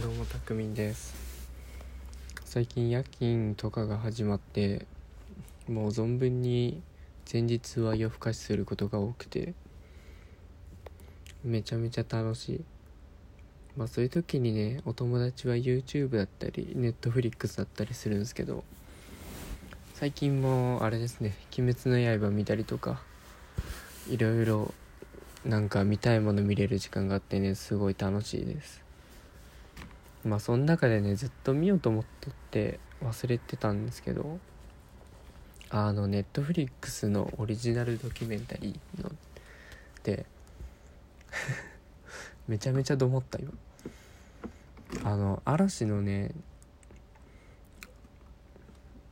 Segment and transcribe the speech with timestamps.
[0.00, 1.12] どうもたくみです。
[2.44, 4.86] 最近夜勤とかが始まって
[5.68, 6.80] もう存分に
[7.30, 9.54] 前日は夜更かしすることが多くて
[11.42, 12.64] めちゃめちゃ楽しい。
[13.76, 18.62] まあそういう時にねお友達は YouTube だったり Netflix だったりするんですけど
[19.94, 23.02] 最近もあれですね「鬼滅の刃」見たりとか
[24.08, 24.72] いろいろ
[25.44, 28.87] なんか見たいもの見れる時間があってねすごい楽しいです。
[30.24, 34.38] まあその中でねずっと見ようと思っとって忘れてたんですけど
[35.70, 39.12] あのネットフリックスのオリジナルドキュメンタリーの
[40.02, 40.26] で
[42.48, 43.52] めちゃめちゃどもった今
[45.04, 46.32] あの嵐のね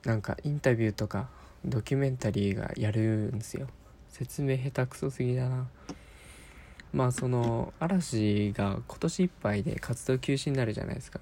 [0.05, 1.29] なんかインタビューとか
[1.65, 3.67] ドキュメンタリーがやるんですよ。
[4.09, 5.67] 説明下手くそすぎだな。
[6.97, 11.21] まあその嵐が今年いっぱいで活動休止になるじゃないですか。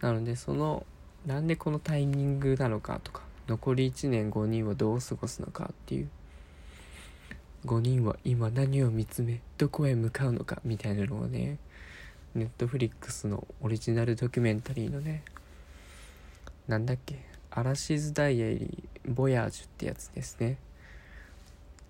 [0.00, 0.86] なのでその
[1.26, 6.08] なんでこのタイミングなのかとか残り1年5人はどう過ごすのかっていう。
[7.66, 11.58] 5人は今何を見つめどこへ向かうのかみたいなのをね
[12.34, 15.24] ネットフリックスのオリジナルドキュメンタリーのね
[16.68, 20.58] なんだっけアラシズ・ダイアリー・ボヤージュってやつですね。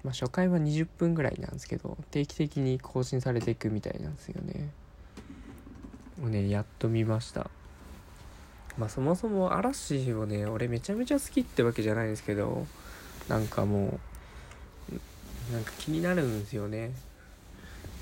[0.06, 4.70] まあ、初回は20分ぐらいなんですけど定期的に更新されていくみたいなんですよね。
[6.20, 7.50] もうねやっと見ました。
[8.78, 12.68] まあそもそも嵐をね俺めちゃめちゃ好きってわけじゃないんですけど
[13.28, 13.98] なんかも
[15.50, 16.92] うなんか気になるんですよね。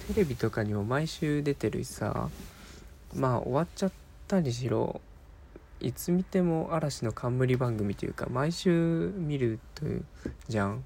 [0.08, 2.28] テレビとかにも毎週出てるしさ
[3.14, 3.92] まあ終わっちゃっ
[4.28, 5.00] たにしろ
[5.80, 9.86] いつ見ても嵐の冠番組というか毎週見ると
[10.48, 10.84] じゃん。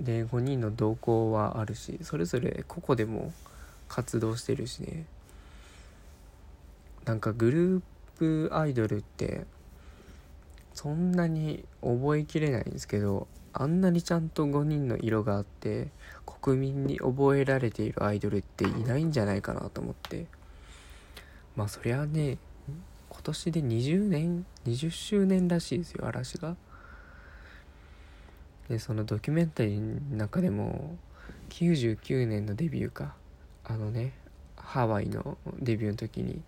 [0.00, 3.32] で5人の動向はあるしそれぞれ個々でも
[3.88, 5.04] 活動してるしね
[7.04, 7.82] なんかグルー
[8.16, 9.44] プアイドルって
[10.74, 15.88] そんなに覚えきれないんですけどあんなにちゃんと5人の色があって
[16.24, 20.26] 国民に覚えられているアイドルっていないんじゃないかなと思って
[21.56, 22.38] まあそりゃね
[23.08, 26.56] 今年で20年20周年らしいですよ嵐が。
[28.70, 30.96] でそのドキュメンタリーの中でも
[31.48, 33.16] 99年のデビューか。
[33.64, 34.12] あのね
[34.56, 36.40] ハワイのデビューの時に。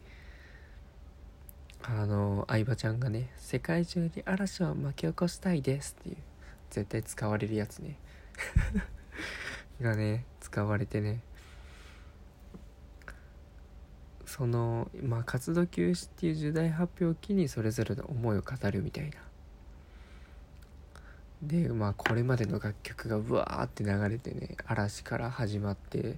[1.84, 6.16] あの相葉ちゃんがね「世界中に嵐を巻き起こしたいです」っていう
[6.70, 7.96] 絶対使われるやつね。
[9.80, 11.18] がね使われてね。
[14.26, 19.31] そのまあ活動休止っていう重大発表を機にそれぞれの思いを語るみたいな。
[21.42, 26.16] でまあこれまでの楽曲がうわーって流れてね嵐から始まって。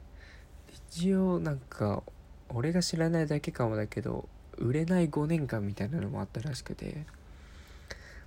[0.90, 2.02] 一応なんか
[2.48, 7.06] 俺が知らないだけかもだけど売れない5年間みたいなのもあったらしくて。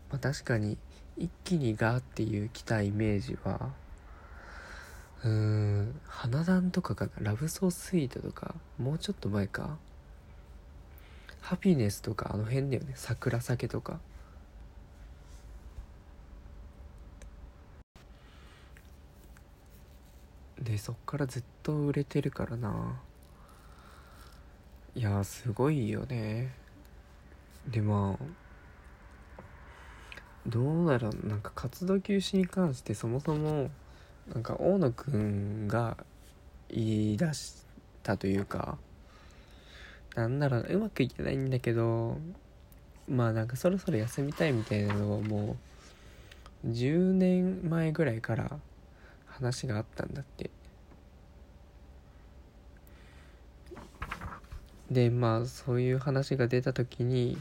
[0.09, 0.77] まあ確かに
[1.17, 3.71] 一気にガーっていう来たイメージは
[5.23, 9.77] うーん花壇とかかなラブソースイートとかもうちょっと前か。
[11.41, 12.91] ハピネスとかあの辺だよね。
[12.95, 13.99] 桜酒とか。
[20.67, 22.99] でそっからずっと売れてるからな。
[24.95, 26.53] いやすごいよね。
[27.69, 29.41] でまあ
[30.45, 31.25] どうだろう。
[31.25, 33.69] なんか活動休止に関してそもそも
[34.33, 35.95] なんか大野くんが
[36.67, 37.63] 言い出し
[38.03, 38.77] たというか
[40.15, 42.17] なんだろううまくいけないんだけど
[43.07, 45.55] まあなんかそろそろ休みたいみたいなのはも
[46.65, 48.59] う10年前ぐらいから
[49.37, 50.49] 話があったんだって。
[54.91, 57.37] でまあそういう話が出た時に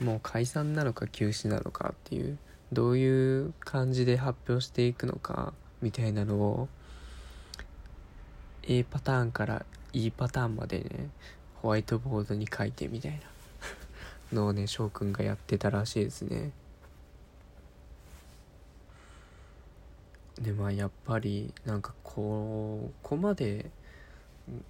[0.00, 2.38] もう解散なのか休止なのかっていう
[2.72, 6.68] どういう感じで発表していくのかみたいなのを
[8.62, 11.10] A パターンから E パターンまでね
[11.56, 13.18] ホワイトボードに書いてみたいな。
[14.32, 16.52] のをね翔くんがやってたらしいですね。
[20.40, 23.70] でまあやっぱりなんかここまで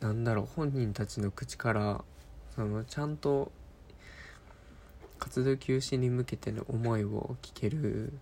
[0.00, 2.04] なんだろう本人たちの口から
[2.54, 3.52] そのちゃんと
[5.18, 8.12] 活動休止に向けての思いを聞ける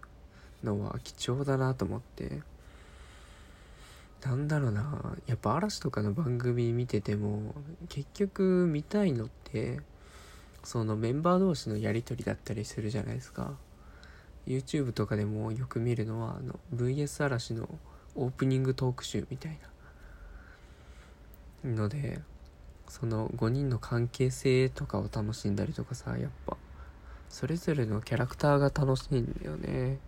[0.64, 2.42] のは貴重だなと思って
[4.24, 7.54] なんだろうなやっぱ嵐とかの番組見てても
[7.88, 9.80] 結局見たいのって
[10.64, 13.52] そのメンバー同士のやり取りだったりするじゃないですか。
[14.46, 17.68] YouTube とかでもよく見るのはあの VS 嵐の
[18.14, 19.58] オープニングトーク集みたい
[21.64, 22.20] なので
[22.88, 26.56] その5人の関係性とかを楽しんだりとかさやっぱ
[27.28, 29.98] それぞれのキャラクターが楽しいんだよね。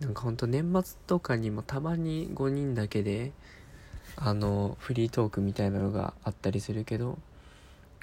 [0.00, 3.32] なんかほんと年末とかにもたまに5人だけで
[4.16, 7.18] あのフリートークみたいなのがあったりするけど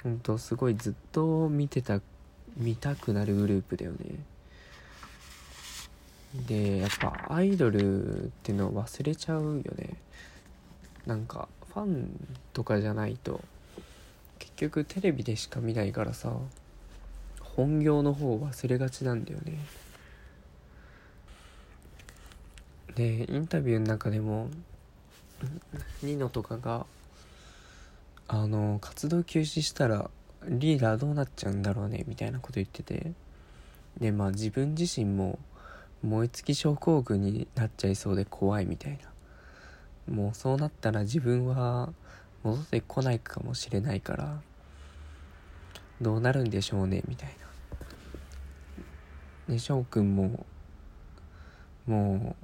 [0.02, 2.00] ほんとすごいずっと見てた
[2.56, 4.18] 見たくなるグループだよね。
[6.34, 9.94] でやっぱアイドルっていうのを忘れちゃうよね。
[11.06, 12.10] なんかファン
[12.52, 13.40] とかじゃないと
[14.38, 16.32] 結局テレビでしか見ないからさ
[17.40, 19.58] 本業の方を忘れがちなんだよね。
[22.96, 24.48] でインタビューの中でも
[26.02, 26.86] ニノとかが
[28.26, 30.10] あの活動休止したら
[30.48, 33.12] リーダーどうなっちゃうんだろうねみたいなこと言ってて。
[34.00, 35.38] でまあ自分自身も
[36.02, 38.98] 燃え尽き症候群になっちゃいそうで怖いみたい
[40.08, 40.14] な。
[40.14, 41.92] もうそうなったら自分は
[42.44, 44.40] 戻ってこないかもしれないから
[46.00, 47.28] どうなるんでしょうねみたい
[49.48, 49.54] な。
[49.54, 50.46] で翔くんも
[51.86, 52.36] も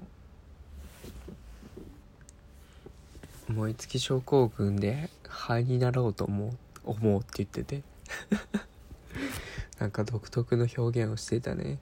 [3.49, 6.51] う燃え尽き症候群で灰になろうと思う
[6.85, 7.83] 思うって言ってて。
[9.79, 11.79] なんか独特の表現をしてたね。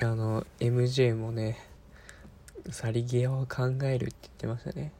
[0.00, 1.58] あの MJ もね
[2.70, 4.92] 去り際を考えるって言ってましたね。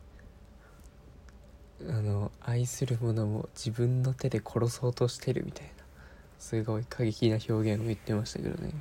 [1.88, 5.84] あの愛する者も自分の手で殺そうとしてるみたいな
[6.40, 8.72] すごい過激な表現を言ってましたけどね。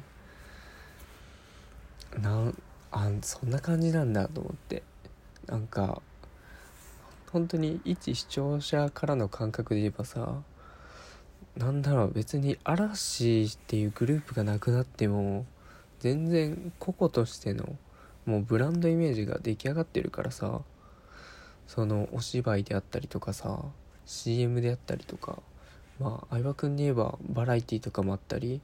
[2.20, 2.62] なん
[2.92, 4.84] あそんな感じなんだと思って。
[5.48, 6.02] なんか
[7.32, 10.42] 本当に一視聴者からの感覚で言えばさ
[11.56, 15.46] なんだろう別に嵐っていうグループがなくなっても
[16.00, 17.76] 全然個々としての
[18.26, 20.62] もうブランドイメージが出来上がってるからさ
[21.68, 23.62] そのお芝居であったりとかさ
[24.06, 25.40] CM であったりとか
[26.00, 28.62] まあ相葉君で言えばバラエティとかもあったり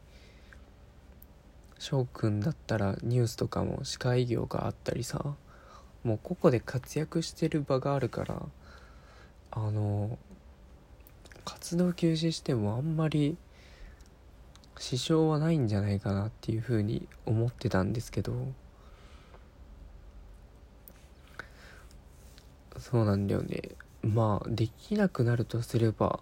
[1.80, 5.36] 翔くんだったらニュースとかも司会業があったりさ
[6.04, 8.42] もう個々で活躍してる場があるから
[9.52, 10.18] あの
[11.46, 13.38] 活動休止してもあんまり
[14.78, 18.34] 支障はないんじゃないかなっていうふうに思ってたんですけど。
[22.80, 23.62] そうなんだよね。
[24.02, 26.20] まあできなくなるとすれば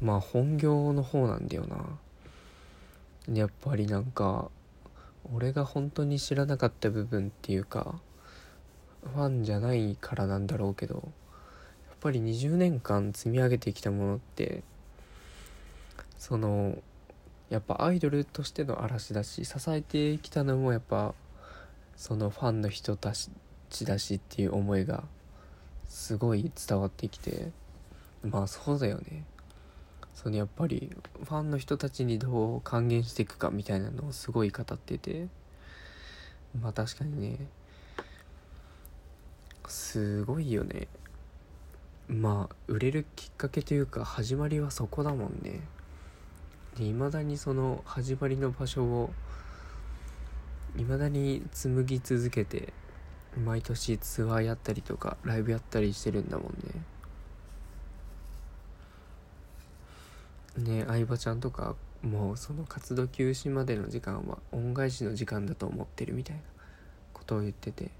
[0.00, 3.34] まあ本業の方なんだよな。
[3.34, 4.50] やっぱりなんか
[5.32, 8.00] 俺が本当に知らなかった部分っていうか
[9.14, 11.04] ファンじゃないからなんだろうけどやっ
[12.00, 14.62] ぱり20年間積み上げてきたものって
[16.18, 16.78] その
[17.50, 21.14] やっぱアイドルとしての嵐だし支えてきたのもやっぱ
[21.96, 23.12] そのファンの人た
[23.68, 25.02] ちだしっていう思いが
[25.88, 27.50] すごい伝わってきて
[28.22, 29.24] まあそうだよね。
[30.14, 30.90] そのやっぱり
[31.24, 35.28] ファンの人たちにどう還元していくかみたいなのをすごい語ってて
[36.60, 37.38] まあ確かにね
[39.66, 40.88] すごいよね。
[42.08, 45.60] まあ売れるきっかけというか始まりはそこだもんね。
[46.76, 49.10] で未だにその始まりの場所を
[50.76, 52.72] 未だに紡ぎ続けて
[53.44, 56.54] 毎年ツアーやったりとかライブやったりしてるんだもん
[60.64, 60.80] ね。
[60.80, 66.42] ね相葉ちゃんとかもうその活動休止までの時間は恩返しの時間だと思ってるみたいな
[67.12, 67.90] ことを言ってて。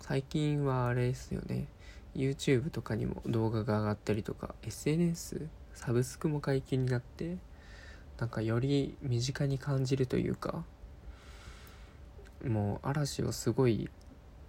[0.00, 1.68] 最近はあれですよね。
[2.16, 7.36] YouTube とかにも動画が上がったりとか SNS サブスクも解禁になって
[8.18, 10.64] なんかより身近に感じるというか
[12.46, 13.88] もう嵐をすごい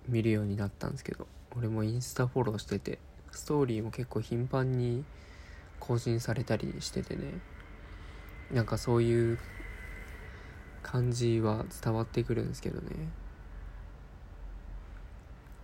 [0.07, 2.99] 見るようになったんですけど俺もインスタフォローしてて
[3.31, 5.03] ストーリーも結構頻繁に
[5.79, 7.33] 更新されたりしててね
[8.51, 9.39] なんかそういう
[10.83, 12.91] 感じは伝わってくるんですけどね。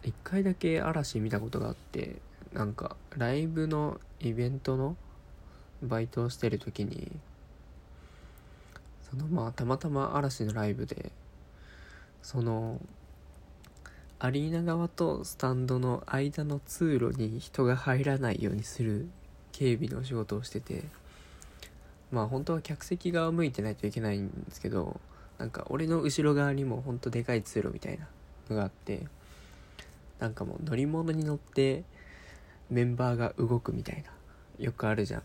[0.03, 2.21] 一回だけ嵐見たことがあって
[2.53, 4.95] なんかライブのイベントの
[5.83, 7.11] バイトをしてる時に
[9.09, 11.11] そのまあたまたま嵐のライブで
[12.21, 12.79] その
[14.19, 19.07] アリーナ側とスタンドの間の通路に人が入らないようにする
[19.51, 20.83] 警備の仕事をしてて
[22.11, 24.99] まあ本当は客席側向いてないといけないんですけど
[25.37, 28.07] なんか俺の後ろ側にもほんとでかい通路みたいな
[28.49, 29.03] のがあって
[30.19, 31.83] なんかもう乗り物に乗って
[32.69, 34.09] メンバーが動くみたいな
[34.63, 35.23] よくあるじゃん。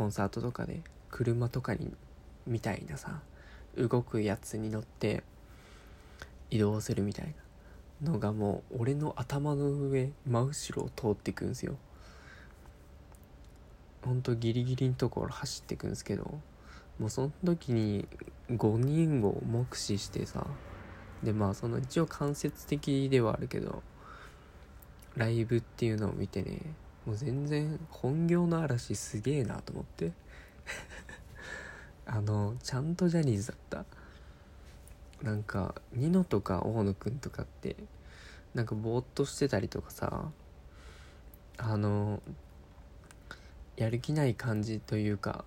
[0.00, 0.80] コンサートとかで
[1.10, 1.92] 車とかに
[2.46, 3.20] みたいなさ
[3.76, 5.22] 動くやつに乗って
[6.48, 7.34] 移動するみたい
[8.00, 11.76] なのがもう俺の頭の上真後ろを通っていくんですよ。
[14.02, 16.40] ほんとギリギリのところ走ってくんですけど
[16.98, 18.08] もうその時に
[18.50, 20.46] 5人を目視してさ
[21.22, 23.82] でまあその一応間接的ではあるけど
[25.14, 26.58] ライブっていうのを見てね
[27.06, 30.12] もう全然本業の嵐すげえなと思って。
[32.06, 33.84] あのちゃんとジャニーズだった。
[35.22, 37.76] なんかニノとか大野くんとかって
[38.54, 40.30] なんかぼーっとしてたりとかさ
[41.58, 42.22] あの
[43.76, 45.44] やる気ない感じというか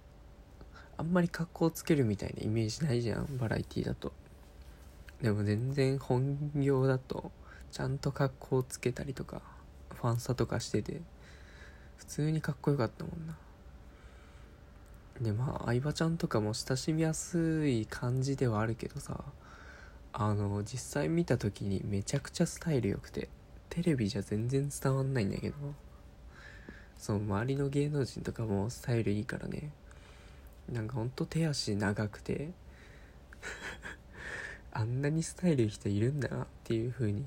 [0.95, 4.13] あんまり格好つけるみたいなイメージないじゃんバラエティーだと。
[5.21, 7.31] でも全然本業だと
[7.71, 9.41] ちゃんと格好つけたりとか
[9.95, 11.01] ファンサとかしてて。
[11.97, 13.37] 普通にかっこよかったもんな。
[15.21, 19.23] でまあ相葉ちゃんとかも親しみやすい感じではあるけどさ
[20.11, 23.29] あの実際見た時にめちゃくちゃスタイル良くて
[23.69, 25.55] テレビじゃ全然伝わんないんだけど
[26.97, 29.71] そう周りの芸能人とかもスタイルいいからね
[30.71, 32.51] なんかほんと手足長くて
[34.71, 37.25] あんなにスタイルいい人いるんだなっていう風に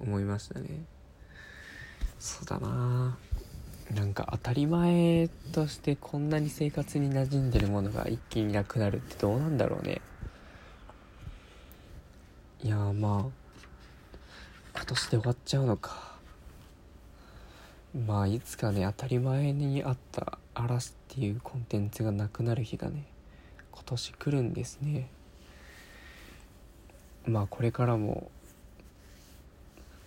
[0.00, 0.84] 思いましたね。
[2.18, 3.16] そうだな
[3.94, 10.02] なんか当たり前としてこんなに生活に馴染んでるものが一気になくなるってどうなんだろうね。
[12.62, 13.48] いやまあ
[14.74, 16.18] 今年で終わっちゃうのか。
[18.06, 23.04] まあいつかね当たり前にあった嵐っていうコンテンツがなくなる日がね
[23.72, 25.08] 今年来るんですね。
[27.26, 28.30] まあこれからも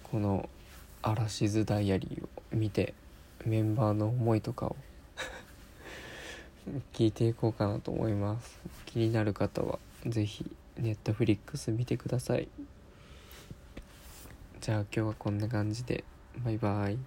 [0.03, 0.47] この
[1.01, 2.93] 「嵐図ダイアリー」を見て
[3.45, 4.75] メンバーの思いとかを
[6.93, 8.59] 聞いていこうかなと思います。
[8.85, 10.45] 気になる方は是非
[10.77, 12.47] ネットフリックス見てください。
[14.59, 16.03] じゃあ今日はこんな感じで。
[16.43, 16.97] バイバイ。